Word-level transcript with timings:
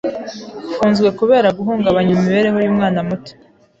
Ufunzwe 0.71 1.09
kubera 1.19 1.55
guhungabanya 1.57 2.11
imibereho 2.15 2.57
yumwana 2.65 2.99
muto. 3.07 3.31